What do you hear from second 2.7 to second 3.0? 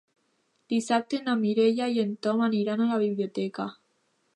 a